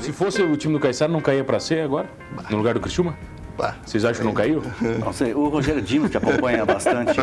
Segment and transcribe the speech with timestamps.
[0.00, 2.08] Se fosse o time do Caixara, não caía para C agora?
[2.50, 3.16] No lugar do Criciúma?
[3.84, 4.62] Vocês acham que não caiu?
[5.04, 7.18] Não sei, o Rogério Dimos, que acompanha bastante,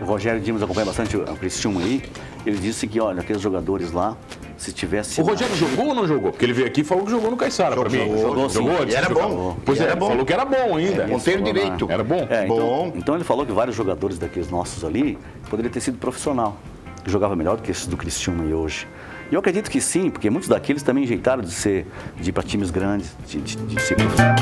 [0.00, 2.02] o Rogério Dimos acompanha bastante o Criciúma aí,
[2.46, 4.16] ele disse que, olha, aqueles jogadores lá,
[4.56, 5.20] se tivesse...
[5.20, 6.30] O Rogério jogou ou não jogou?
[6.30, 7.98] Porque ele veio aqui e falou que jogou no Caixara para mim.
[7.98, 8.94] Jogou, jogou, jogou sim.
[8.94, 9.56] era bom.
[9.64, 10.08] Pois era é, bom.
[10.08, 11.02] falou que era bom ainda.
[11.02, 11.90] É, Ponteiro direito.
[11.90, 12.26] Era bom?
[12.30, 12.92] É, então, Bom.
[12.94, 15.18] então ele falou que vários jogadores daqueles nossos ali
[15.50, 16.56] poderia ter sido profissional,
[17.02, 18.86] que jogava melhor do que esses do Criciúma aí hoje.
[19.32, 21.86] Eu acredito que sim, porque muitos daqueles também jeitaram de ser
[22.20, 24.36] de ir para times grandes, de, de, de ser profissional.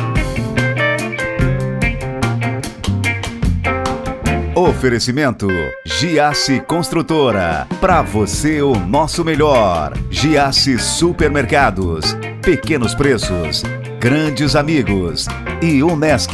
[4.56, 5.46] Oferecimento
[5.86, 7.68] Giasse Construtora.
[7.80, 9.96] Para você o nosso melhor.
[10.10, 12.16] Giasse Supermercados.
[12.42, 13.62] Pequenos preços.
[14.00, 15.28] Grandes amigos.
[15.62, 16.32] E Unesc.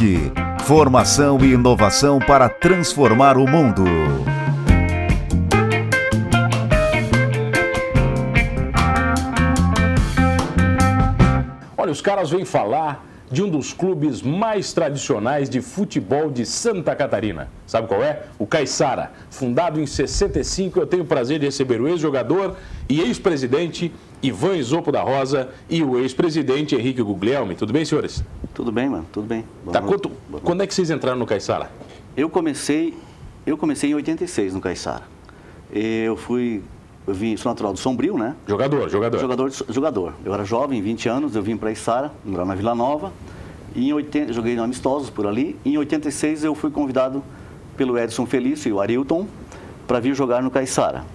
[0.65, 3.85] Formação e inovação para transformar o mundo.
[12.07, 17.49] Caras vêm falar de um dos clubes mais tradicionais de futebol de Santa Catarina.
[17.65, 18.23] Sabe qual é?
[18.39, 19.11] O Caiçara.
[19.29, 22.55] Fundado em 65, eu tenho o prazer de receber o ex-jogador
[22.87, 27.53] e ex-presidente Ivan Isopo da Rosa e o ex-presidente Henrique Guglielmi.
[27.55, 28.23] Tudo bem, senhores?
[28.53, 29.43] Tudo bem, mano, tudo bem.
[29.73, 30.09] Tá, quanto-
[30.41, 31.69] quando é que vocês entraram no Caiçara?
[32.15, 32.93] Eu comecei,
[33.45, 35.03] eu comecei em 86 no Caiçara.
[35.69, 36.63] Eu fui,
[37.07, 38.35] eu vim, sou natural do Sombrio, né?
[38.47, 39.19] Jogador, jogador.
[39.19, 40.13] Jogador, jogador.
[40.25, 43.11] Eu era jovem, 20 anos, eu vim para Içara, lá na Vila Nova.
[43.75, 45.55] E em 80, joguei no Amistosos por ali.
[45.63, 47.23] E em 86 eu fui convidado
[47.77, 49.25] pelo Edson Felício e o Arilton
[49.87, 51.05] para vir jogar no Caiçara.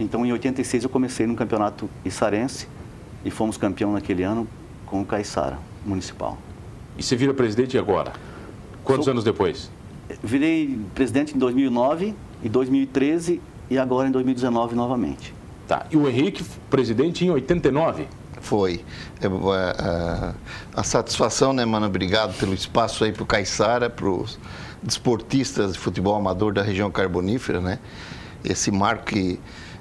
[0.00, 2.66] Então em 86 eu comecei no campeonato içarense
[3.24, 4.48] e fomos campeão naquele ano
[4.86, 6.36] com o Caiçara Municipal.
[6.98, 8.12] E você vira presidente agora?
[8.82, 9.70] Quantos Sou- anos depois?
[10.22, 13.40] Virei presidente em 2009, em 2013
[13.72, 15.34] e agora em 2019 novamente.
[15.66, 15.86] Tá.
[15.90, 18.06] E o Henrique, presidente em 89?
[18.40, 18.84] Foi.
[19.20, 20.28] É, a,
[20.74, 21.86] a- a satisfação, né, mano?
[21.86, 24.38] Obrigado pelo espaço aí pro Caiçara, pros
[24.82, 27.78] desportistas de futebol amador da região carbonífera, né?
[28.44, 29.38] Esse marco que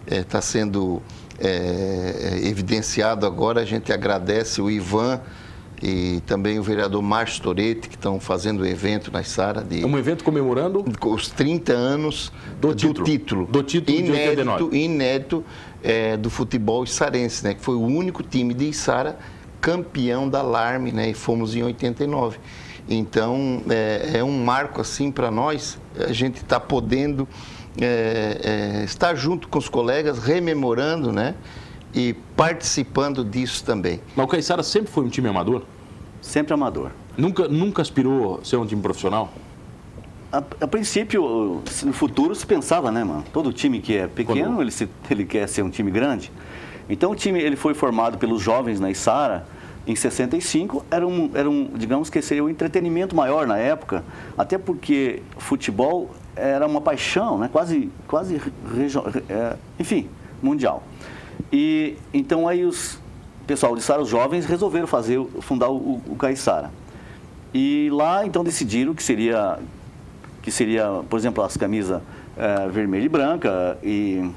[0.08, 1.02] está sendo
[1.40, 5.20] é, evidenciado agora, a gente agradece o Ivan
[5.82, 9.98] e também o vereador Márcio Toretti, que estão fazendo o evento na Sara de um
[9.98, 13.06] evento comemorando os 30 anos Do do, título.
[13.06, 13.46] título.
[13.48, 14.78] Do título de inédito, 89.
[14.78, 15.46] inédito
[15.84, 17.54] é, do futebol içarense, né?
[17.56, 19.18] Que foi o único time de Içara
[19.60, 21.10] campeão da Larme, né?
[21.10, 22.38] E fomos em 89.
[22.90, 25.80] Então, é, é um marco assim para nós.
[25.98, 27.28] A gente está podendo
[27.80, 31.36] é, é, estar junto com os colegas, rememorando, né?
[31.94, 34.00] E participando disso também.
[34.16, 35.64] Mas o Caiçara sempre foi um time amador?
[36.22, 36.92] Sempre amador.
[37.18, 39.32] Nunca, nunca aspirou a ser um time profissional?
[40.32, 43.24] A, a princípio, no futuro se pensava, né, mano?
[43.34, 46.32] Todo time que é pequeno, Quando- ele, se- ele quer ser um time grande.
[46.90, 49.46] Então, o time ele foi formado pelos jovens na Isara
[49.86, 50.86] em 65.
[50.90, 54.04] Era um, era um, digamos que seria um entretenimento maior na época,
[54.38, 57.50] até porque futebol era uma paixão, né?
[57.52, 58.42] Quase, quase
[59.30, 60.08] é, enfim,
[60.42, 60.84] mundial.
[61.52, 63.00] E então aí os
[63.48, 66.72] pessoal de Sara, os jovens, resolveram fazer, fundar o, o Caiçara.
[67.54, 69.60] E lá então decidiram que seria
[70.42, 72.02] que seria, por exemplo, as camisas
[72.36, 74.28] eh, vermelha e branca e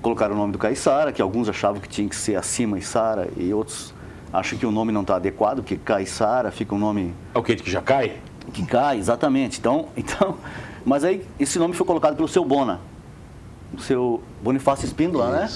[0.00, 3.52] colocaram o nome do Caiçara, que alguns achavam que tinha que ser acima Içara e
[3.52, 3.92] outros
[4.32, 7.56] acham que o nome não está adequado, porque Caiçara fica um nome É o que
[7.56, 8.16] que já cai?
[8.52, 9.58] que cai, exatamente.
[9.58, 10.36] Então, então,
[10.84, 12.80] mas aí esse nome foi colocado pelo seu Bona,
[13.76, 15.48] o seu Bonifácio Espíndola, né?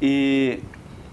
[0.00, 0.60] E,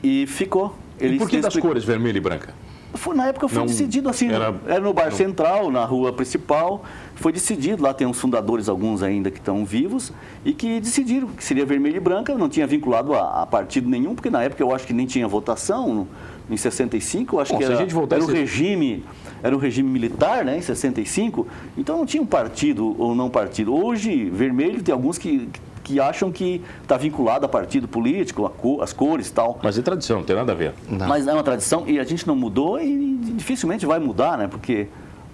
[0.04, 0.76] e ficou.
[1.00, 2.54] e por que das cores vermelha e branca?
[2.94, 6.14] foi, na época foi Não- decidido assim, era- era, no Bar não- Central, na rua
[6.14, 6.86] principal,
[7.16, 10.14] foi decidido, lá tem uns fundadores, alguns ainda que estão vivos,
[10.46, 14.16] e que decidiram que seria vermelho e branca, não tinha vinculado a, a partido nenhum,
[14.16, 16.08] porque na época eu acho que nem tinha votação,
[16.50, 19.04] em 65, eu acho Bom, que era, era esse- regime,
[19.44, 21.46] era um regime militar, né, em 65,
[21.78, 23.76] então não tinha um partido ou não partido.
[23.76, 25.50] Hoje, vermelho, tem alguns que,
[25.86, 29.60] que acham que está vinculado a partido político, a co- as cores e tal.
[29.62, 30.74] Mas é tradição, não tem nada a ver.
[30.90, 31.08] Não.
[31.08, 34.48] Mas é uma tradição e a gente não mudou e dificilmente vai mudar, né?
[34.48, 34.88] Porque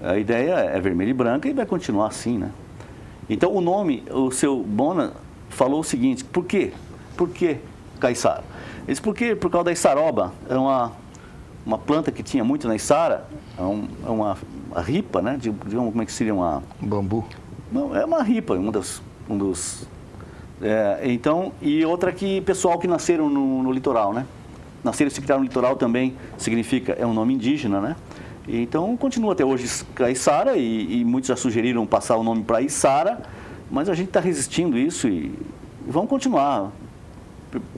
[0.03, 2.51] a ideia é vermelha e branca e vai continuar assim, né?
[3.29, 5.13] Então o nome, o seu Bona
[5.49, 6.73] falou o seguinte, por quê?
[7.15, 7.57] Por que
[7.99, 8.43] Caiçara?
[8.79, 9.33] Ele disse, por quê?
[9.35, 10.91] Por causa da Içaroba, era uma,
[11.65, 13.25] uma planta que tinha muito na Içara,
[13.57, 14.37] é um- é uma,
[14.69, 15.37] uma ripa, né?
[15.39, 16.61] Digamos, como é que seria uma...
[16.81, 17.23] Bambu.
[17.71, 19.01] Não, é uma ripa, um dos.
[19.29, 19.87] Um dos
[20.61, 24.25] é, então, e outra que pessoal que nasceram no, no litoral, né?
[24.83, 27.95] Nasceram e se criaram no litoral também significa, é um nome indígena, né?
[28.47, 33.21] Então, continua até hoje Caiçara e, e muitos já sugeriram passar o nome para Içara,
[33.69, 35.27] mas a gente está resistindo isso e,
[35.87, 36.71] e vamos continuar.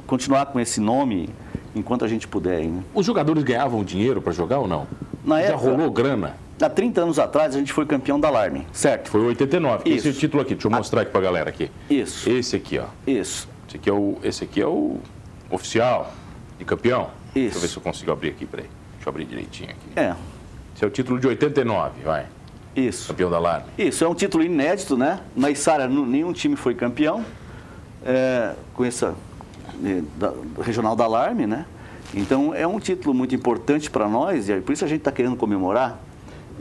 [0.07, 1.30] continuar com esse nome
[1.75, 2.63] enquanto a gente puder.
[2.65, 2.81] Né?
[2.94, 4.88] Os jogadores ganhavam dinheiro para jogar ou não?
[5.24, 6.38] Na Já época- rolou grana?
[6.63, 9.10] Há 30 anos atrás, a gente foi campeão da Alarme, certo?
[9.10, 9.89] Foi 89.
[9.89, 10.07] Isso.
[10.07, 11.69] Esse título aqui, deixa eu mostrar aqui pra galera aqui.
[11.89, 12.86] Isso, Esse aqui, ó.
[13.06, 13.50] isso.
[13.68, 14.98] Esse aqui é o, esse aqui é o
[15.51, 16.13] oficial
[16.57, 17.10] de campeão.
[17.33, 17.60] Deixa eu Isso.
[17.60, 18.68] ver se eu consigo abrir aqui, peraí.
[18.95, 19.80] Deixa eu abrir direitinho aqui.
[20.00, 20.13] É,
[20.75, 22.27] Esse é o título de 89, vai.
[22.75, 23.07] isso.
[23.09, 23.66] Campeão da Alarme.
[23.77, 25.19] Isso, é um título inédito, né?
[25.36, 27.25] Na Içara, nu- nenhum time foi campeão
[28.06, 29.13] é, com essa
[29.83, 31.66] é, da- regional da Alarme, né?
[32.13, 35.12] Então, é um título muito importante para nós e é por isso a gente está
[35.12, 36.00] querendo comemorar.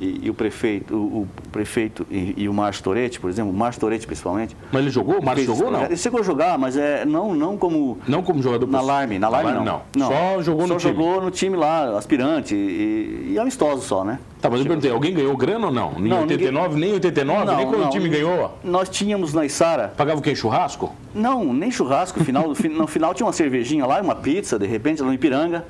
[0.03, 3.55] E, e o prefeito, o, o prefeito e, e o Márcio Toretti, por exemplo, o
[3.57, 4.57] Márcio Toretti principalmente.
[4.73, 5.21] Mas ele jogou?
[5.21, 5.85] O Márcio jogou não?
[5.85, 9.29] Ele chegou a jogar, mas é, não, não como Não como jogador na Alarme, na
[9.29, 9.83] Alarme não.
[10.09, 10.93] Só jogou no Só time.
[10.95, 14.19] jogou no time lá, aspirante e, e amistoso só, né?
[14.41, 15.93] Tá, mas eu perguntei, alguém ganhou grana ou não?
[15.93, 18.59] Nem Não, 89, nem 89, nem quando o time ganhou?
[18.65, 20.35] Nós tínhamos na Içara, Pagava o quê?
[20.35, 20.93] Churrasco?
[21.15, 25.01] não, nem churrasco, final, fi- no final tinha uma cervejinha lá, uma pizza, de repente,
[25.01, 25.65] lá no Ipiranga,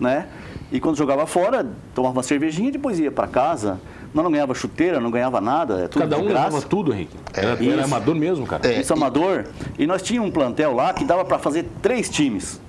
[0.00, 0.26] né?
[0.70, 3.80] E quando jogava fora, tomava uma cervejinha e depois ia para casa.
[4.12, 7.16] Nós não ganhava chuteira, não ganhava nada, é tudo Cada um levava tudo, Henrique.
[7.32, 8.66] Era, era amador mesmo, cara.
[8.66, 8.80] É.
[8.80, 9.46] Isso amador.
[9.78, 12.60] E nós tínhamos um plantel lá que dava para fazer três times,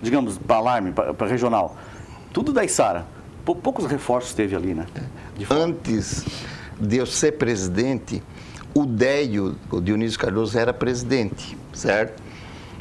[0.00, 1.76] digamos, para alarme, para regional.
[2.32, 3.06] Tudo da Içara.
[3.44, 4.86] Pou- Poucos reforços teve ali, né?
[5.36, 5.46] De.
[5.50, 6.24] Antes
[6.80, 8.22] de eu ser presidente,
[8.74, 12.21] o Déio, o Dionísio Cardoso, era presidente, certo?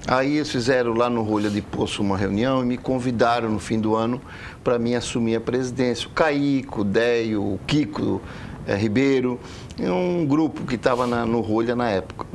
[0.07, 3.79] Aí eles fizeram lá no Rolha de Poço uma reunião e me convidaram no fim
[3.79, 4.19] do ano
[4.63, 6.07] para mim assumir a presidência.
[6.07, 8.19] O Caico, o Déio, o Kiko
[8.65, 9.39] eh, Ribeiro,
[9.79, 12.25] um grupo que estava no Rolha na época.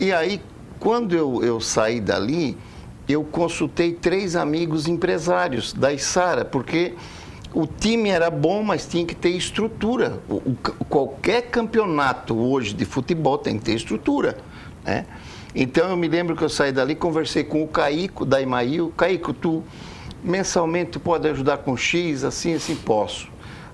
[0.00, 0.40] E aí,
[0.80, 2.58] quando eu, eu saí dali,
[3.08, 6.94] eu consultei três amigos empresários da Isara, porque
[7.54, 10.20] o time era bom, mas tinha que ter estrutura.
[10.28, 10.42] O-
[10.80, 14.36] o qualquer campeonato hoje de futebol tem que ter estrutura.
[14.84, 15.06] Né?
[15.58, 18.92] Então eu me lembro que eu saí dali, conversei com o Caico da Imail.
[18.94, 19.64] Caico, tu
[20.22, 23.26] mensalmente pode ajudar com X, assim, assim, posso.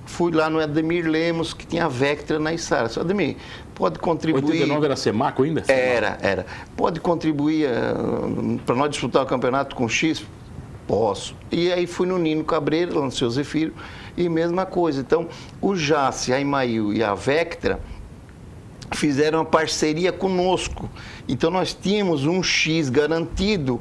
[0.06, 2.88] Fui lá no Ademir Lemos, que tinha a Vectra na Isara.
[3.00, 3.36] Ademir,
[3.74, 4.44] pode contribuir.
[4.44, 5.64] 89 era Semaco ainda?
[5.66, 6.46] Era, era.
[6.76, 7.68] Pode contribuir
[8.64, 10.24] para nós disputar o campeonato com X?
[10.86, 11.34] Posso.
[11.50, 13.72] E aí fui no Nino Cabreira, lá no seu Zefiro,
[14.16, 15.00] e mesma coisa.
[15.00, 15.28] Então,
[15.60, 17.80] o Jace, a Imail e a Vectra
[18.94, 20.90] fizeram uma parceria conosco.
[21.28, 23.80] Então, nós tínhamos um X garantido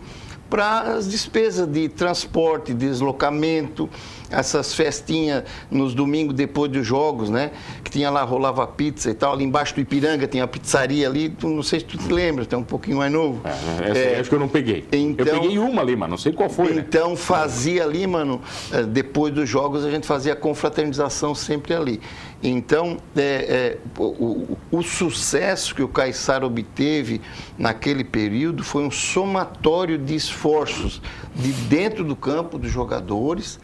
[0.49, 3.89] para as despesas de transporte, deslocamento,
[4.31, 7.51] essas festinhas nos domingos depois dos jogos, né?
[7.83, 9.33] Que tinha lá, rolava pizza e tal.
[9.33, 11.29] Ali embaixo do Ipiranga tinha uma pizzaria ali.
[11.29, 13.41] Tu, não sei se tu te lembra, é um pouquinho mais novo.
[13.45, 14.85] É, essa É, acho que eu não peguei.
[14.91, 16.83] então- eu peguei uma ali, mas não sei qual foi, né?
[16.87, 18.41] então fazia ali, mano,
[18.71, 21.99] eh, depois dos jogos a gente fazia a confraternização sempre ali.
[22.43, 27.21] Então, é, é, o, o- o sucesso que o Caissara obteve
[27.57, 31.01] naquele período foi um somatório de esforços
[31.35, 33.59] de dentro do campo dos jogadores,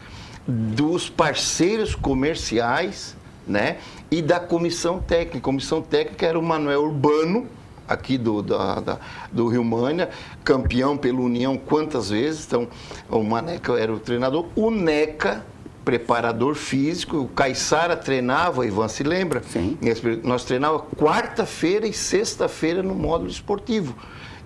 [0.50, 3.14] dos parceiros comerciais,
[3.46, 3.76] né?
[4.10, 5.36] E da comissão técnica.
[5.38, 7.46] A comissão técnica era o Manuel Urbano,
[7.86, 8.98] aqui do, da, da-
[9.30, 10.08] do Rio Mânia,
[10.42, 12.46] campeão pela União quantas vezes.
[12.46, 12.66] Então,
[13.10, 14.46] o Maneca era o treinador.
[14.56, 15.44] O Neca,
[15.84, 17.18] preparador físico.
[17.18, 19.42] O Caissara treinava, Ivan se lembra?
[19.46, 19.76] Sim.
[20.24, 23.94] Nós treinava quarta-feira e sexta-feira no módulo esportivo.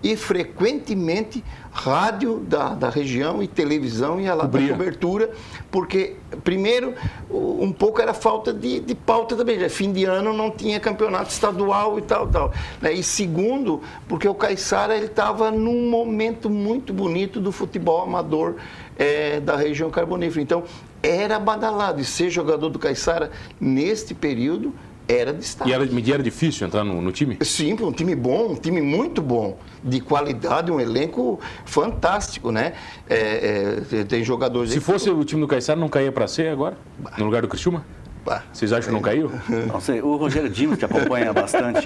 [0.02, 4.72] E frequentemente rádio da, da região e televisão ia lá Cobria.
[4.72, 5.30] cobertura,
[5.70, 6.94] porque, primeiro,
[7.30, 9.58] um pouco era falta de, de pauta também.
[9.58, 12.52] Já fim de ano não tinha campeonato estadual e tal, tal.
[12.80, 12.92] né?
[12.92, 18.56] E segundo, porque o Caiçara estava num momento muito bonito do futebol amador
[18.98, 20.42] eh, da região carbonífera.
[20.42, 20.64] Então,
[21.02, 22.00] era badalado.
[22.00, 24.72] E ser jogador do Caiçara neste período
[25.08, 25.70] era destaque.
[25.70, 27.38] E era, e era difícil entrar no, no time?
[27.42, 32.74] Sim, um time bom, um time muito bom, de qualidade, um elenco fantástico, né?
[33.08, 34.70] É, é, tem jogadores.
[34.72, 36.76] Se fosse o time do Caissara, não caía pra C agora?
[37.18, 37.84] No lugar do Criciúma?
[38.24, 39.32] Bah, Vocês acham que não caiu?
[39.66, 41.82] Não sei, o Rogério Dimos, que acompanha bastante,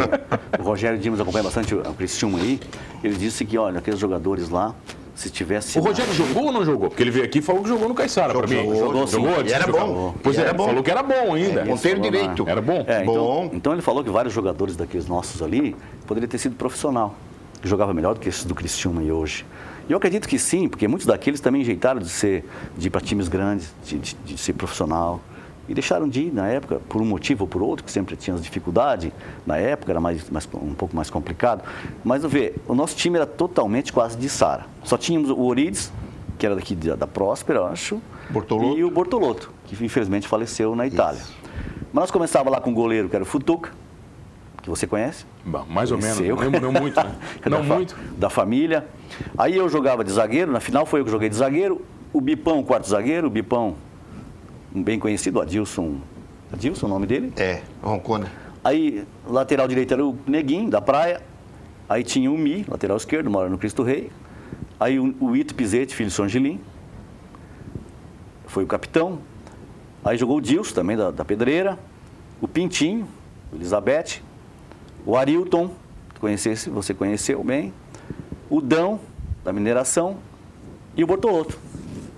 [0.59, 2.61] o Rogério Dimos acompanha bastante o Cristiano aí,
[3.03, 4.75] ele disse que, olha, aqueles jogadores lá,
[5.17, 5.79] se tivesse...
[5.79, 6.89] O Rogério jogou ou não jogou?
[6.91, 8.57] Porque ele veio aqui e falou que jogou no Caissara pra mim.
[8.57, 9.13] Jogou, jogou, sim.
[9.15, 9.81] Jogou, E era jogou.
[9.87, 10.15] bom.
[10.23, 10.67] Pois E é, era bom.
[10.67, 11.63] falou que era bom ainda.
[11.63, 12.45] É, ponteiro direito.
[12.49, 12.85] Era bom?
[12.87, 13.51] É, então, Bom.
[13.53, 15.75] então ele falou que vários jogadores daqueles nossos ali
[16.07, 17.15] poderiam ter sido profissional.
[17.65, 19.45] Jogava melhor do que esses do Cristiano aí hoje.
[19.89, 22.45] E eu acredito que sim, porque muitos daqueles também jeitaram de ser
[22.77, 25.21] de ir para times grandes, de, de- de ser profissional.
[25.69, 28.35] E deixaram de ir na época, por um motivo ou por outro, que sempre tinha
[28.37, 29.11] as dificuldades.
[29.45, 31.63] Na época era mais, mais- um pouco mais complicado.
[32.05, 34.67] Mas vê, o nosso time era totalmente quase de Sara.
[34.85, 35.93] Só tínhamos o Orides,
[36.39, 38.01] que era daqui da, da Próspera, eu acho.
[38.31, 38.79] Bortolotto.
[38.79, 41.21] E o Bortolotto, que infelizmente faleceu na Itália.
[41.93, 43.71] Mas nós começava lá com o goleiro, que era o Futuca,
[44.63, 45.25] que você conhece.
[45.45, 46.19] Bom, mais ou menos.
[46.21, 47.15] Não, não muito, né?
[47.49, 47.97] não da muito.
[48.19, 48.87] Da família.
[49.39, 51.81] Aí eu jogava de zagueiro, na final foi eu que joguei de zagueiro.
[52.13, 53.75] O Bipão, quarto zagueiro, o Bipão,
[54.77, 55.97] um bem conhecido, Adilson.
[56.53, 57.33] Adilson, o nome dele?
[57.37, 58.31] É, Roncona.
[58.63, 61.23] Aí, lateral direito era o Neguinho, da praia.
[61.89, 64.11] Aí tinha o Mi, lateral esquerdo, mora no Cristo Rei.
[64.79, 66.61] Aí o, o Ito Pizete, filho de São Angelim.
[68.47, 69.21] Foi o capitão.
[70.05, 71.79] Aí jogou o Dilson, também da, da Pedreira.
[72.41, 73.09] O Pintinho,
[73.53, 74.21] o Elizabeth.
[75.07, 75.71] O Arilton,
[76.21, 77.73] conhecesse, você conheceu bem.
[78.51, 79.01] O Dão,
[79.45, 80.17] da mineração.
[80.97, 81.57] E o Bortoloto,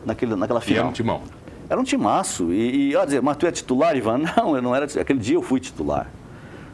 [0.04, 0.78] naquele, naquela E final.
[0.80, 1.22] era um timão.
[1.68, 2.52] Era um timaço.
[2.52, 4.18] E, e ó, dizer, mas tu é titular, Ivan?
[4.36, 4.86] Não, eu não era.
[5.00, 6.10] Aquele dia eu fui titular.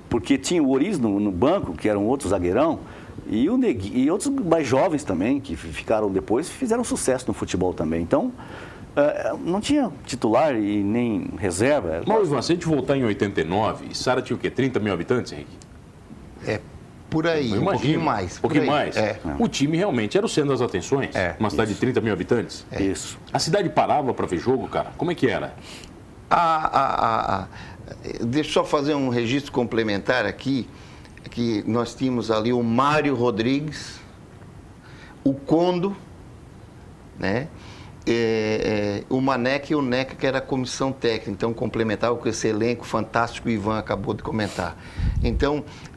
[0.08, 2.78] Porque tinha o Oriz no, no banco, que era um outro zagueirão,
[3.26, 7.34] e, o Negui, e outros mais jovens também, que fi- ficaram depois, fizeram sucesso no
[7.34, 8.02] futebol também.
[8.02, 8.30] Então,
[8.94, 12.02] eh, não tinha titular e nem reserva.
[12.06, 14.50] Mas, Ivan, se a gente voltar em 89, Sara tinha o quê?
[14.50, 15.56] 30 mil habitantes, Henrique?
[16.46, 16.60] É
[17.14, 17.71] por aí, Eu um imagino.
[17.73, 18.38] pouquinho mais.
[18.38, 18.97] Um pouquinho mais.
[18.97, 19.21] É.
[19.38, 21.14] O time realmente era o centro das atenções.
[21.14, 22.66] É, Uma cidade de 30 mil habitantes.
[22.78, 23.16] Isso.
[23.33, 24.90] A cidade parava para ver jogo, cara?
[24.99, 25.54] Como é que era?
[26.28, 27.47] A- a- a- a-
[28.25, 30.68] deixa eu só fazer um registro complementar aqui,
[31.30, 34.00] que nós tínhamos ali o Mário Rodrigues,
[35.23, 35.97] o Condo,
[37.18, 37.47] né?
[38.06, 42.28] É, é, o Maneca e o Neca, que era a comissão técnica, então complementava com
[42.28, 44.76] esse elenco fantástico que o Ivan acabou de comentar.
[45.23, 45.93] Então, é, é,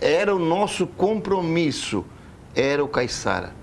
[0.00, 2.04] era o nosso compromisso,
[2.54, 3.56] era o Caiçara.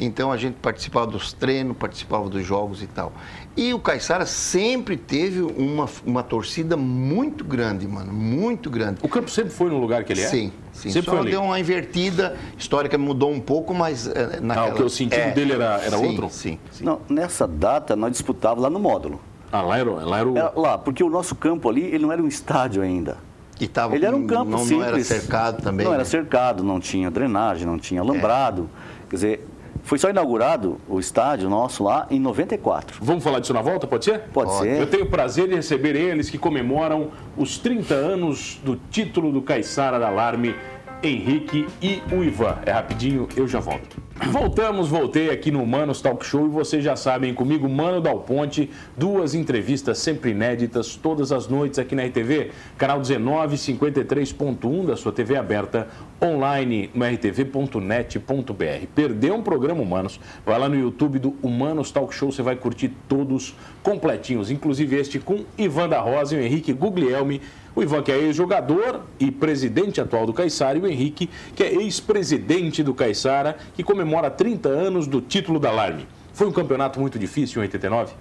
[0.00, 3.12] Então a gente participava dos treinos, participava dos jogos e tal.
[3.56, 9.00] E o Caiçara sempre teve uma, uma torcida muito grande, mano, muito grande.
[9.02, 10.26] O campo sempre foi no lugar que ele é?
[10.28, 10.90] Sim, sim.
[10.90, 11.30] Sempre Só foi ali.
[11.32, 14.68] deu uma invertida, histórica mudou um pouco, mas é, naquela...
[14.68, 16.28] Ah, o que o sentido dele era- era sim, outro?
[16.30, 16.84] Sim, sim.
[16.84, 19.20] Não, nessa data, nós disputávamos lá no módulo.
[19.50, 20.38] Ah, lá era, lá era o...
[20.38, 23.16] Era lá, porque o nosso campo ali, ele não era um estádio ainda.
[23.60, 24.78] E tava Ele era um campo não, simples.
[24.78, 25.84] não era cercado também.
[25.84, 26.08] Não era né?
[26.08, 28.70] cercado, não tinha drenagem, não tinha alambrado.
[29.08, 29.48] Quer dizer,
[29.82, 32.98] foi só inaugurado o estádio nosso lá em 94.
[33.00, 34.20] Vamos falar disso na volta, pode ser?
[34.32, 34.80] Pode ser.
[34.80, 39.40] Eu tenho o prazer de receber eles que comemoram os 30 anos do título do
[39.42, 40.54] Caiçara da Alarme,
[41.02, 42.56] Henrique e o Ivan.
[42.66, 43.96] É rapidinho, eu já volto.
[44.26, 48.68] Voltamos, voltei aqui no Manos Talk Show e vocês já sabem, comigo, Mano Dal Ponte,
[48.96, 55.36] duas entrevistas sempre inéditas, todas as noites aqui na RTV, canal 1953.1 da sua TV
[55.36, 55.86] aberta,
[56.20, 58.86] online no rtv.net.br.
[58.94, 60.20] Perdeu um programa Humanos?
[60.44, 65.20] Vai lá no YouTube do Humanos Talk Show, você vai curtir todos completinhos, inclusive este
[65.20, 67.40] com Ivan da Rosa e o Henrique Guglielmi.
[67.74, 71.74] O Ivan, que é ex-jogador e presidente atual do Caiçara, e o Henrique, que é
[71.74, 76.06] ex-presidente do Caiçara, que comemora 30 anos do título da Alarme.
[76.32, 78.14] Foi um campeonato muito difícil em 89?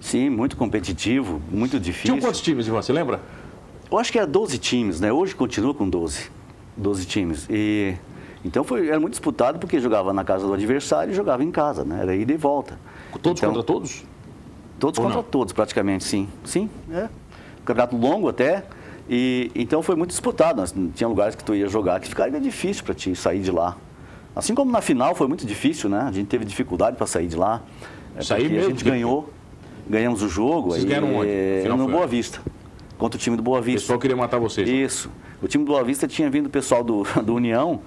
[0.00, 2.14] Sim, muito competitivo, muito difícil.
[2.14, 2.82] Tinham quantos times, Ivan?
[2.82, 3.20] Você lembra?
[3.90, 5.12] Eu acho que era 12 times, né?
[5.12, 6.30] Hoje continua com 12.
[6.76, 7.46] 12 times.
[7.48, 7.94] E
[8.44, 11.84] então foi, era muito disputado porque jogava na casa do adversário e jogava em casa,
[11.84, 12.00] né?
[12.02, 12.78] Era ida e volta.
[13.22, 14.04] Todos Então, contra todos?
[14.78, 15.28] Todos Ou contra não?
[15.28, 16.28] todos, praticamente, sim.
[16.44, 17.08] Sim, é.
[17.64, 18.64] Campeonato longo até.
[19.08, 20.60] E então foi muito disputado.
[20.60, 23.76] Nós, tinha lugares que tu ia jogar que ficaria difícil para te sair de lá.
[24.34, 26.00] Assim como na final foi muito difícil, né?
[26.00, 27.62] A gente teve dificuldade para sair de lá.
[28.16, 28.66] É, Sair mesmo?
[28.66, 29.30] A gente ganhou.
[29.88, 30.70] Ganhamos o jogo.
[30.70, 31.30] Vocês aí, ganharam onde?
[31.30, 32.06] é, Final no foi Boa?
[32.06, 32.40] Vista.
[32.96, 33.80] Contra o time do Boa O Vista.
[33.80, 34.68] pessoal queria matar vocês.
[34.68, 34.74] né?
[34.74, 35.10] Isso.
[35.42, 37.80] O time do Boa Vista tinha vindo o pessoal do, do União.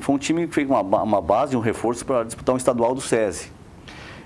[0.00, 3.00] foi um time que fez uma, uma base, um reforço para disputar um estadual do
[3.00, 3.50] SESI.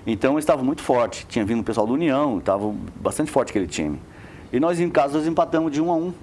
[0.05, 1.25] Então eles estavam muito forte.
[1.27, 3.99] Tinha vindo o pessoal do União, estava bastante forte aquele time.
[4.51, 6.13] E nós em casa nós empatamos de um a um.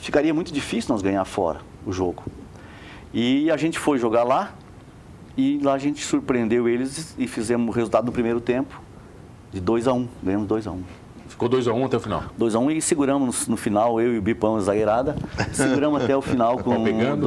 [0.00, 2.24] Ficaria muito difícil nós ganhar fora o jogo.
[3.12, 4.52] E a gente foi jogar lá
[5.36, 8.80] e lá a gente surpreendeu eles e fizemos o resultado do primeiro tempo
[9.52, 10.08] de 2 a 1 um.
[10.22, 10.82] Ganhamos 2 a 1 um.
[11.32, 12.24] Ficou 2x1 até o final.
[12.38, 15.16] 2x1 um, e seguramos no, final, eu e o Bipão zagueirada,
[15.52, 17.26] seguramos até o final com Pau pegando?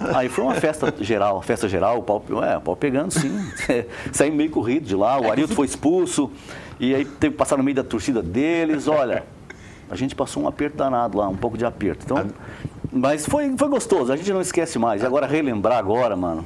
[0.00, 0.14] 2x1.
[0.14, 3.30] Aí foi uma festa geral, festa geral, o pau, é, o pau pegando sim.
[4.12, 6.30] Saímos meio corrido de lá, o Arilton foi expulso,
[6.78, 9.24] e aí teve que passar no meio da torcida deles, olha,
[9.90, 12.04] a gente passou um aperto danado lá, um pouco de aperto.
[12.04, 12.26] Então,
[12.92, 15.02] mas foi, foi gostoso, a gente não esquece mais.
[15.02, 16.44] E agora relembrar agora, mano,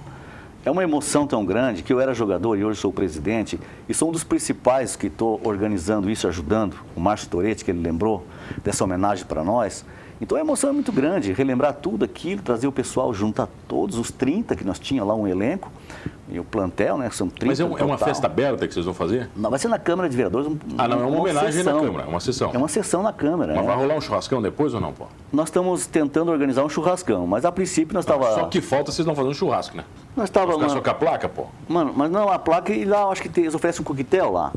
[0.64, 4.08] é uma emoção tão grande que eu era jogador e hoje sou presidente e sou
[4.08, 8.24] um dos principais que estou organizando isso, ajudando o Márcio Toretti, que ele lembrou
[8.62, 9.84] dessa homenagem para nós.
[10.22, 14.12] Então a emoção é muito grande, relembrar tudo aquilo, trazer o pessoal, juntar todos os
[14.12, 15.68] 30 que nós tinha lá um elenco
[16.32, 17.10] E o plantel, né?
[17.10, 19.28] São 30 Mas é, um- é uma festa aberta que vocês vão fazer?
[19.36, 20.46] Não, vai ser na Câmara de Vereadores.
[20.48, 21.80] um- Ah, não, é uma homenagem na sessão.
[21.84, 22.50] Câmara, é uma sessão.
[22.54, 23.54] É uma sessão na Câmara.
[23.54, 23.66] Mas é.
[23.66, 25.04] vai rolar um churrascão depois ou não, pô?
[25.30, 28.32] Nós estamos tentando organizar um churrascão, mas a princípio nós estava.
[28.34, 29.84] Só que falta vocês não fazendo churrasco, né?
[30.16, 31.46] Nós estava Ficar só com a placa, pô.
[31.68, 34.30] Mano, mas não, a placa e lá eu acho que tem, eles oferecem um coquetel
[34.30, 34.52] lá.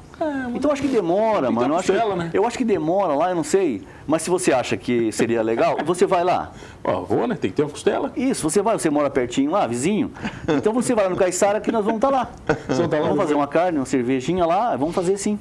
[0.53, 1.73] então eu acho que demora, É, mano.
[1.73, 2.29] Eu acho, costela, né?
[2.33, 3.83] eu acho que demora lá, eu não sei.
[4.07, 6.51] Mas se você acha que seria legal, você vai lá.
[6.83, 7.35] Ó, vou, né?
[7.35, 8.11] Tem que ter uma costela.
[8.15, 10.11] Isso, você vai, você mora pertinho lá, vizinho.
[10.47, 12.29] Então você vai lá no Caiçara que nós vamos estar lá.
[12.47, 15.39] Tá lá vamos no- fazer uma carne, uma cervejinha lá, vamos fazer sim.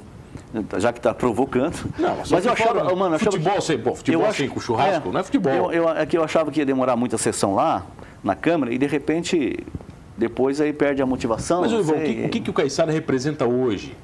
[0.77, 1.75] Já que está provocando.
[1.97, 4.49] Não, mas que eu achava, fora, mano, eu achava futebol que- pô, futebol eu sem
[4.49, 5.53] com churrasco, não é futebol.
[5.53, 7.85] Eu, eu, é que eu achava que ia demorar muito a sessão lá,
[8.23, 9.59] na Câmara, e de repente,
[10.17, 11.61] depois aí perde a motivação.
[11.61, 12.15] Mas, Ivan, o sei.
[12.15, 13.95] que, o que, que o Caissara representa hoje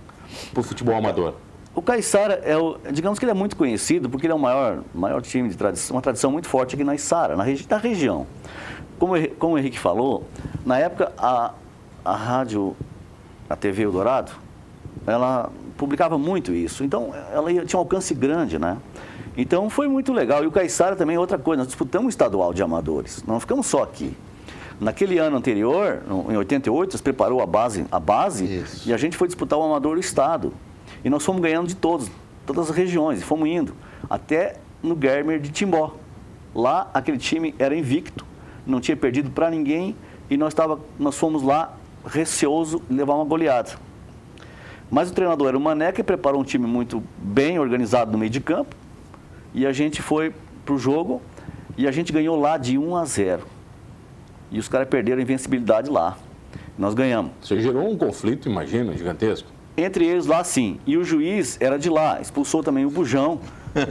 [0.54, 1.36] pro futebol amador?
[1.74, 4.80] O Caiçara é o, digamos que ele é muito conhecido porque ele é o maior,
[4.94, 8.28] maior time de tradição, uma tradição muito forte aqui na Içara, na, regi- na região.
[9.00, 10.26] Como, o como o Henrique falou,
[10.66, 11.52] na época a,
[12.04, 12.76] a rádio,
[13.50, 14.32] a TV Eldorado,
[15.06, 16.84] ela publicava muito isso.
[16.84, 18.78] Então ela ia- tinha um alcance grande, né?
[19.38, 20.44] Então foi muito legal.
[20.44, 23.66] E o Caiçara também é outra coisa, nós disputamos o estadual de amadores, não ficamos
[23.66, 24.16] só aqui.
[24.80, 28.90] Naquele ano anterior, em 88, você preparou a base, a base Isso.
[28.90, 30.52] e a gente foi disputar o amador do estado.
[31.06, 32.10] E nós fomos ganhando de todos,
[32.48, 33.74] todas as regiões, e fomos indo
[34.10, 35.94] até no Germer de Timbó.
[36.54, 38.26] Lá aquele time era invicto,
[38.66, 39.96] não tinha perdido para ninguém
[40.30, 41.74] e nós, tava, nós fomos lá
[42.06, 43.72] receoso levar uma goleada.
[44.90, 48.30] Mas o treinador era o Mané, que preparou um time muito bem organizado no meio
[48.30, 48.76] de campo.
[49.54, 50.34] E a gente foi
[50.66, 51.22] pro jogo
[51.78, 53.42] e a gente ganhou lá de 1 a 0.
[54.52, 56.18] E os caras perderam a invencibilidade lá.
[56.78, 57.32] Nós ganhamos.
[57.42, 59.48] Você gerou um conflito, imagina, gigantesco.
[59.78, 60.80] Entre eles lá sim.
[60.86, 63.40] E o juiz era de lá, expulsou também o Bujão.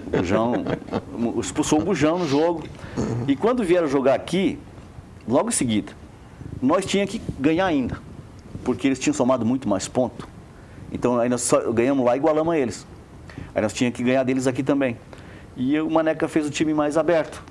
[0.06, 0.52] O Bujão
[1.40, 2.64] expulsou o Bujão no jogo.
[3.26, 4.58] E quando vieram jogar aqui,
[5.26, 5.92] logo em seguida,
[6.60, 7.98] nós tínhamos que ganhar ainda.
[8.64, 10.28] Porque eles tinham somado muito mais ponto.
[10.92, 12.86] Então aí nós ganhamos lá e igualamos a eles.
[13.54, 14.96] Aí nós tínhamos que ganhar deles aqui também.
[15.56, 17.42] E o Maneca fez o time mais aberto.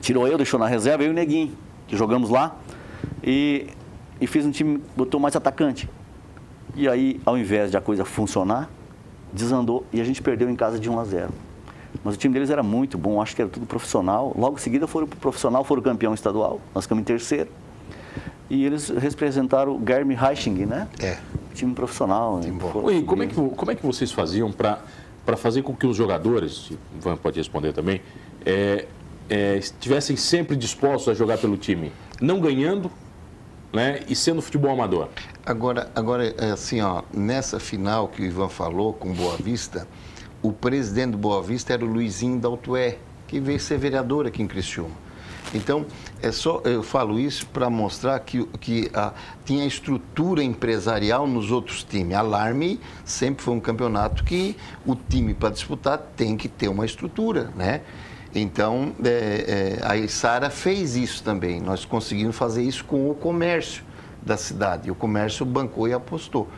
[0.00, 1.52] Tirou eu, deixou na reserva, eu e o Neguinho,
[1.86, 2.56] que jogamos lá.
[3.22, 3.68] E,
[4.20, 5.88] e fez um time, botou mais atacante.
[6.76, 8.68] E aí, ao invés de a coisa funcionar,
[9.32, 11.32] desandou e a gente perdeu em casa de 1 a 0.
[12.02, 14.34] Mas o time deles era muito bom, acho que era tudo profissional.
[14.36, 17.48] Logo em seguida foram pro profissional, foram campeão estadual, nós ficamos em terceiro.
[18.48, 20.88] E eles representaram o Garmin Reiching, né?
[21.00, 21.18] É.
[21.54, 22.38] Time profissional.
[22.38, 22.50] né?
[22.50, 22.70] bom.
[22.70, 25.96] Foram Oi, como é, que, como é que vocês faziam para fazer com que os
[25.96, 28.02] jogadores, o Ivan pode responder também,
[28.44, 28.86] é,
[29.28, 31.90] é, estivessem sempre dispostos a jogar pelo time?
[32.20, 32.90] Não ganhando
[33.72, 35.08] né, e sendo futebol amador.
[35.44, 39.88] Agora, agora é assim, ó, nessa final que o Ivan falou com Boa Vista,
[40.40, 44.46] o presidente do Boa Vista era o Luizinho Daltué, que veio ser vereador aqui em
[44.46, 44.94] Criciúma.
[45.52, 45.86] Então,
[46.24, 49.12] é só, eu falo isso para mostrar que, que a,
[49.44, 52.16] tinha estrutura empresarial nos outros times.
[52.16, 54.56] Alarme sempre foi um campeonato que
[54.86, 57.82] o time para disputar tem que ter uma estrutura, né?
[58.34, 61.60] Então, é, é, a Isara fez isso também.
[61.60, 63.84] Nós conseguimos fazer isso com o comércio
[64.22, 64.90] da cidade.
[64.90, 66.48] O comércio bancou e apostou.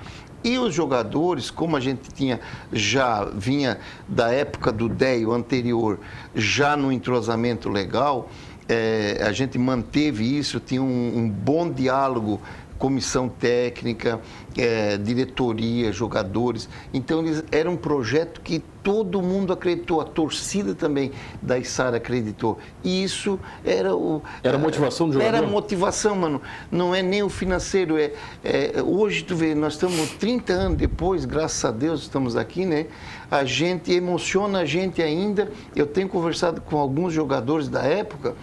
[0.45, 2.39] E os jogadores, como a gente tinha
[2.73, 5.99] já vinha da época do DEI, o anterior,
[6.37, 8.31] já no entrosamento legal,
[8.69, 12.41] eh, a gente manteve isso, tinha um, um bom diálogo,
[12.79, 14.21] comissão técnica,
[14.57, 16.69] eh, diretoria, jogadores.
[16.93, 21.11] Então, eles, era um projeto que todo mundo acreditou, a torcida também
[21.43, 22.59] da Isara acreditou.
[22.85, 24.23] E isso era o.
[24.45, 25.37] Era a motivação do jogador?
[25.37, 26.41] Era a motivação, mano.
[26.71, 27.99] Não é nem o financeiro.
[27.99, 28.12] É,
[28.45, 32.87] é, hoje, tu vê, nós estamos 30 anos depois, graças a Deus, estamos aqui, né?
[33.29, 35.51] A gente emociona a gente ainda.
[35.75, 38.37] Eu tenho conversado com alguns jogadores da época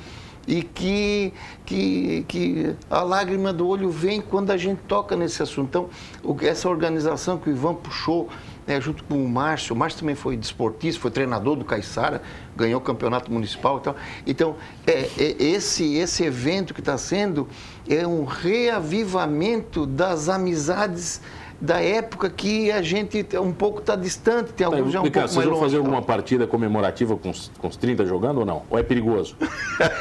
[0.47, 1.34] e que,
[1.65, 5.67] que, que a lágrima do olho vem quando a gente toca nesse assunto.
[5.69, 5.89] Então,
[6.23, 8.29] o- essa organização que o Ivan puxou,
[8.67, 12.21] né, junto com o Márcio, o Márcio também foi desportista, foi treinador do Caiçara,
[12.56, 13.95] ganhou o campeonato municipal e tal.
[14.27, 17.47] Então, é, é, esse, esse evento que está sendo
[17.88, 21.21] é um reavivamento das amizades
[21.62, 25.20] da época que a gente um pouco está distante, tem Tá, alguns já um pouco
[25.28, 25.63] vocês vão longe.
[25.63, 28.63] fazer alguma partida comemorativa com os, com os 30 jogando ou não?
[28.70, 29.36] Ou é perigoso?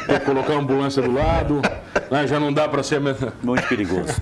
[0.07, 1.61] Tem que colocar uma ambulância do lado,
[2.11, 3.01] né, já não dá para ser...
[3.43, 4.15] Muito perigoso.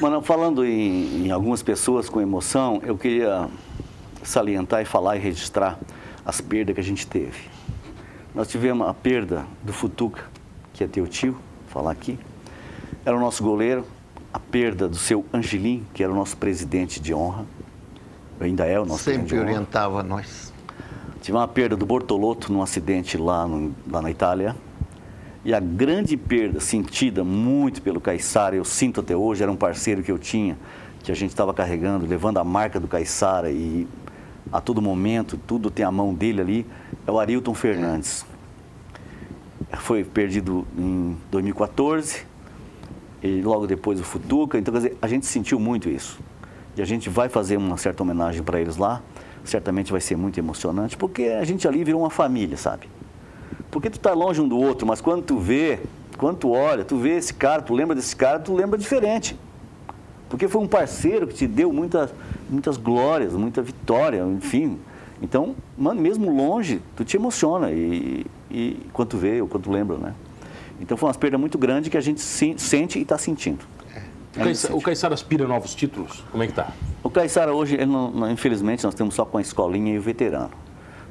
[0.00, 3.48] Mano, falando em, em algumas pessoas com emoção, eu queria
[4.22, 5.78] salientar e falar e registrar
[6.24, 7.50] as perdas que a gente teve.
[8.34, 10.22] Nós tivemos a perda do Futuca,
[10.72, 11.36] que é teu tio,
[11.68, 12.18] falar aqui.
[13.04, 13.84] Era o nosso goleiro.
[14.32, 17.44] A perda do seu Angelim, que era o nosso presidente de honra.
[18.40, 20.52] Ainda é o nosso presidente Sempre orientava nós.
[21.20, 24.56] Tive uma perda do Bortolotto num acidente lá, no- lá na Itália.
[25.44, 30.02] E a grande perda sentida muito pelo Caissara, eu sinto até hoje, era um parceiro
[30.02, 30.56] que eu tinha,
[31.02, 33.86] que a gente estava carregando, levando a marca do Caissara e
[34.52, 36.66] a todo momento, tudo tem a mão dele ali,
[37.06, 38.24] é o Arilton Fernandes.
[39.78, 42.24] Foi perdido em 2014,
[43.22, 46.18] e logo depois o Futuca, então quer dizer, a gente sentiu muito isso.
[46.76, 49.02] E a gente vai fazer uma certa homenagem para eles lá,
[49.44, 52.88] certamente vai ser muito emocionante, porque a gente ali virou uma família, sabe?
[53.70, 55.80] Porque tu tá longe um do outro, mas quando tu vê,
[56.18, 59.36] quando tu olha, tu vê esse cara, tu lembra desse cara, tu lembra diferente.
[60.28, 62.12] Porque foi um parceiro que te deu muitas,
[62.48, 64.78] muitas glórias, muita vitória, enfim.
[65.20, 69.70] Então, mano, mesmo longe, tu te emociona e, e quando tu vê ou quando tu
[69.70, 70.14] lembra, né?
[70.82, 73.64] Então foi uma perda muito grande que a gente sente e está sentindo.
[73.94, 74.72] É.
[74.72, 76.24] O Caissara aspira novos títulos?
[76.32, 76.72] Como é que tá?
[77.04, 80.50] O Caissara hoje, não, infelizmente, nós temos só com a escolinha e o veterano.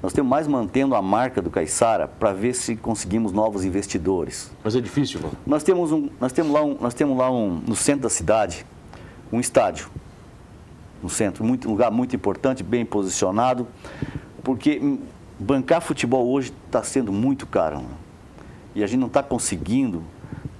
[0.03, 4.51] Nós temos mais mantendo a marca do Caissara para ver se conseguimos novos investidores.
[4.61, 5.37] Mas é difícil, mano.
[5.45, 8.65] Nós temos um, nós temos lá um, nós temos lá um, no centro da cidade,
[9.31, 9.89] um estádio.
[11.01, 13.67] No centro, muito, um lugar muito importante, bem posicionado,
[14.43, 14.97] porque
[15.39, 17.77] bancar futebol hoje está sendo muito caro.
[17.77, 18.10] Mano.
[18.73, 19.99] E a gente não está conseguindo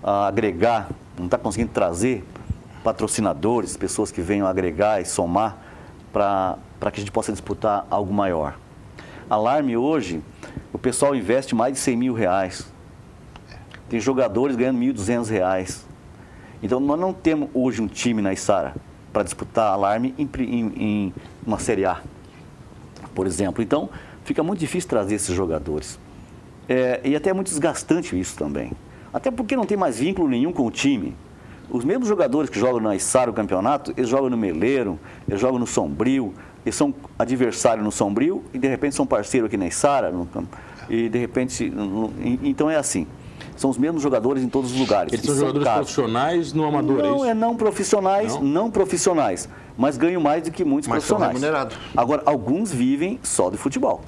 [0.04, 2.24] uh, agregar, não está conseguindo trazer
[2.84, 5.58] patrocinadores, pessoas que venham agregar e somar
[6.12, 6.58] para
[6.92, 8.58] que a gente possa disputar algo maior.
[9.30, 10.22] Alarme hoje,
[10.74, 12.68] o pessoal investe mais de 100 mil reais.
[13.88, 15.86] Tem jogadores ganhando 1.200 reais.
[16.62, 18.76] Então, nós não temos hoje um time na Isara
[19.12, 21.14] para disputar alarme em, em, em,
[21.46, 22.02] uma Série A,
[23.14, 23.64] por exemplo.
[23.64, 23.90] Então,
[24.24, 26.00] fica muito difícil trazer esses jogadores.
[26.68, 28.72] É, e até é muito desgastante isso também.
[29.14, 31.16] Até porque não tem mais vínculo nenhum com o time.
[31.70, 35.58] Os mesmos jogadores que jogam na Isara o campeonato, eles jogam no Meleiro, eles jogam
[35.58, 36.34] no Sombrio,
[36.66, 40.28] eles são adversários no Sombrio e de repente são parceiros aqui na Isara, no,
[40.90, 42.12] e de repente, no,
[42.44, 43.08] então é assim.
[43.56, 45.14] São os mesmos jogadores em todos os lugares.
[45.14, 45.80] Eles são jogadores caros.
[45.82, 48.44] profissionais no amador, Não, é, é não profissionais, não?
[48.44, 48.72] não?
[48.72, 49.48] profissionais,
[49.78, 51.40] mas ganham mais do que muitos mas profissionais.
[51.40, 51.78] São remunerados.
[51.96, 54.02] Agora, alguns vivem só de futebol.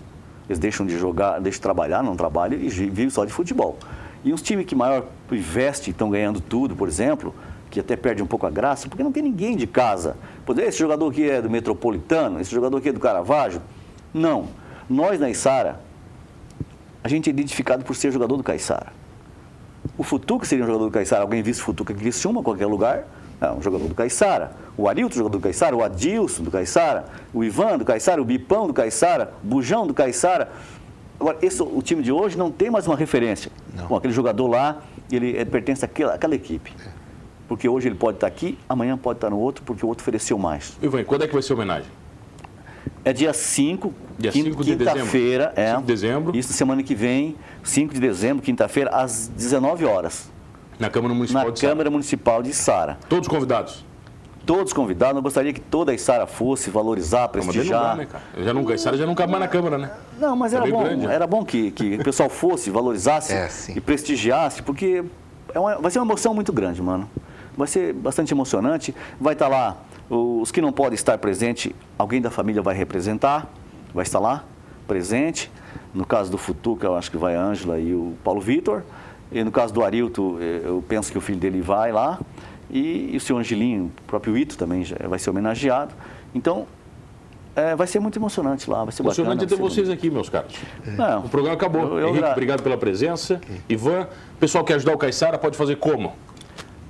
[0.48, 3.78] Eles deixam de jogar, deixam de trabalhar, não trabalham e vivem só de futebol.
[4.24, 7.34] E os times que maior investe estão ganhando tudo, por exemplo,
[7.70, 10.16] que até perde um pouco a graça, porque não tem ninguém de casa.
[10.46, 13.62] Pô, esse jogador aqui é do Metropolitano, esse jogador aqui é do Caravaggio.
[14.14, 14.48] Não.
[14.90, 15.82] Nós na Isara,
[17.04, 18.94] a gente é identificado por ser jogador do Caixara.
[19.98, 22.98] O Futuca seria um jogador do Caixara, alguém visse Futuca que Criciúma, em qualquer lugar,
[23.00, 23.06] é
[23.52, 24.52] um jogador do Caixara.
[24.78, 28.68] O Arilton, jogador do Caixara, o Adilson do Caixara, o Ivan do Caixara, o Bipão
[28.68, 30.52] do Caixara, o Bujão do Caixara.
[31.20, 33.52] Agora, esse, o time de hoje não tem mais uma referência.
[33.76, 33.88] Não.
[33.88, 36.74] Bom, aquele jogador lá, ele é, pertence àquela, àquela equipe.
[36.86, 36.90] É.
[37.48, 40.38] Porque hoje ele pode estar aqui, amanhã pode estar no outro, porque o outro ofereceu
[40.38, 40.78] mais.
[40.82, 41.90] Ivan, quando é que vai ser a homenagem?
[43.06, 45.54] É dia 5, dia quinta-feira.
[45.56, 46.38] É, 5 de dezembro.
[46.38, 50.32] Isso semana que vem, 5 de dezembro, quinta-feira, às 19 horas.
[50.80, 52.98] Na Câmara Municipal Na de Câmara Municipal de Sara.
[53.08, 53.86] Todos convidados?
[54.46, 55.16] Todos convidados.
[55.16, 57.82] Eu gostaria que toda a Sara fosse valorizar, prestigiar.
[57.82, 58.24] Não, mas né, cara?
[58.36, 59.92] Eu já não, a Sara já não cabe mais na Câmara, né?
[60.20, 63.50] Não, mas é era, bom, grande, era bom que, que o pessoal fosse, valorizasse é,
[63.76, 65.04] e prestigiasse, porque
[65.54, 67.10] é uma, vai ser uma emoção muito grande, mano.
[67.56, 68.94] Vai ser bastante emocionante.
[69.20, 69.78] Vai estar lá
[70.10, 73.48] os que não podem estar presente, alguém da família vai representar,
[73.94, 74.44] vai estar lá
[74.88, 75.52] presente.
[75.94, 78.84] No caso do Futuca, eu acho que vai a Ângela e o Paulo Vitor.
[79.34, 82.20] E no caso do Arilto, eh, eu penso que o filho dele vai lá.
[82.70, 85.94] E, e o seu Angelinho, o próprio Ito também vai ser homenageado.
[86.34, 86.66] Então,
[87.56, 89.58] é, vai ser muito emocionante lá, vai ser emocionante bacana.
[89.58, 90.56] ter vocês aqui, meus caros.
[90.88, 91.16] É.
[91.18, 91.82] O programa acabou.
[91.82, 93.40] Eu, eu Henrique, obrigado pela presença.
[93.70, 94.08] Ivan,
[94.40, 96.14] pessoal que quer ajudar o Caissara, pode fazer como?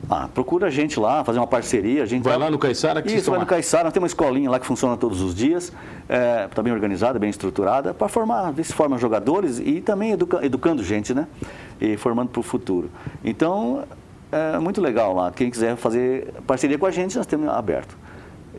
[0.09, 2.03] Ah, procura a gente lá, fazer uma parceria.
[2.03, 3.85] A gente vai lá no Caiçara que Isso, vai no Caiçara.
[3.85, 5.71] Nós temos uma escolinha lá que funciona todos os dias,
[6.03, 10.11] está é, tá bem organizada, bem estruturada, para formar, ver se forma jogadores e também
[10.11, 11.27] educa, educando gente, né?
[11.83, 12.89] E formando para o futuro.
[13.23, 13.83] Então,
[14.31, 15.31] é muito legal lá.
[15.31, 17.97] Quem quiser fazer parceria com a gente, nós temos aberto.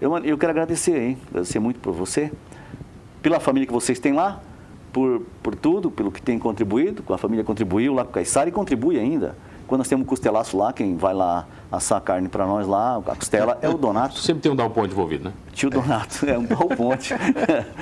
[0.00, 1.18] Eu, eu quero agradecer, hein?
[1.30, 2.30] Agradecer muito por você,
[3.22, 4.42] pela família que vocês têm lá,
[4.92, 8.52] por, por tudo, pelo que tem contribuído, a família contribuiu lá com o Caiçara e
[8.52, 9.34] contribui ainda.
[9.66, 13.16] Quando nós temos um costelaço lá, quem vai lá assar carne para nós lá, a
[13.16, 14.18] costela é o Donato.
[14.18, 15.32] Sempre tem um Dal Ponte envolvido, né?
[15.54, 17.14] Tio Donato, é um Dal Ponte.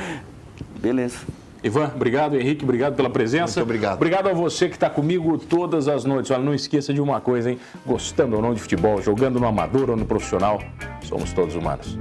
[0.81, 1.19] Beleza.
[1.63, 2.37] Ivan, obrigado.
[2.37, 3.61] Henrique, obrigado pela presença.
[3.61, 3.95] Muito obrigado.
[3.95, 6.31] Obrigado a você que está comigo todas as noites.
[6.31, 7.59] Olha, não esqueça de uma coisa, hein?
[7.87, 10.61] Gostando ou não de futebol, jogando no amador ou no profissional,
[11.03, 11.97] somos todos humanos.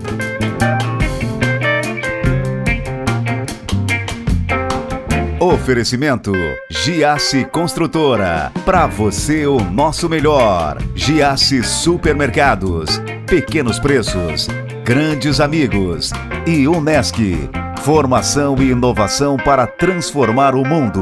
[5.40, 6.32] Oferecimento
[6.70, 8.52] Giasse Construtora.
[8.64, 10.78] Para você o nosso melhor.
[10.94, 13.02] Giasse Supermercados.
[13.26, 14.48] Pequenos preços.
[14.86, 16.12] Grandes amigos.
[16.46, 17.50] E Unesc.
[17.84, 21.02] Formação e inovação para transformar o mundo.